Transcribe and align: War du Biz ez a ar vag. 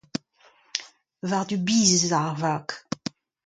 War 1.29 1.45
du 1.49 1.57
Biz 1.67 1.89
ez 1.97 2.11
a 2.17 2.19
ar 2.29 2.37
vag. 2.41 2.67